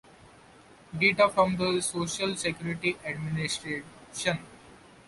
[0.97, 4.39] Data from the Social Security Administration.